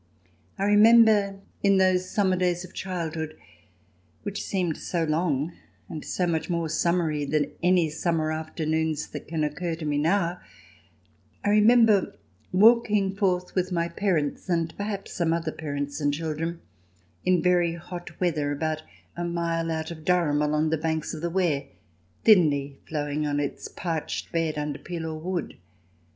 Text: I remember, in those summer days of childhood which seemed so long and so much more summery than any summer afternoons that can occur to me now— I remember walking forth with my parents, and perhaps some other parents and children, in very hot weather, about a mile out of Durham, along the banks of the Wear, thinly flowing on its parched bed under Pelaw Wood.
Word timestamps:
I 0.57 0.63
remember, 0.63 1.41
in 1.61 1.77
those 1.77 2.09
summer 2.09 2.35
days 2.35 2.65
of 2.65 2.73
childhood 2.73 3.37
which 4.23 4.43
seemed 4.43 4.77
so 4.77 5.03
long 5.03 5.53
and 5.87 6.03
so 6.03 6.25
much 6.25 6.49
more 6.49 6.69
summery 6.69 7.23
than 7.23 7.51
any 7.61 7.87
summer 7.91 8.31
afternoons 8.31 9.05
that 9.09 9.27
can 9.27 9.43
occur 9.43 9.75
to 9.75 9.85
me 9.85 9.99
now— 9.99 10.39
I 11.45 11.49
remember 11.51 12.15
walking 12.51 13.15
forth 13.15 13.53
with 13.53 13.71
my 13.71 13.89
parents, 13.89 14.49
and 14.49 14.75
perhaps 14.75 15.11
some 15.13 15.33
other 15.33 15.51
parents 15.51 16.01
and 16.01 16.11
children, 16.11 16.61
in 17.23 17.43
very 17.43 17.75
hot 17.75 18.19
weather, 18.19 18.51
about 18.51 18.81
a 19.15 19.23
mile 19.23 19.69
out 19.71 19.91
of 19.91 20.03
Durham, 20.03 20.41
along 20.41 20.71
the 20.71 20.79
banks 20.79 21.13
of 21.13 21.21
the 21.21 21.29
Wear, 21.29 21.65
thinly 22.23 22.79
flowing 22.89 23.27
on 23.27 23.39
its 23.39 23.67
parched 23.67 24.31
bed 24.31 24.57
under 24.57 24.79
Pelaw 24.79 25.19
Wood. 25.19 25.57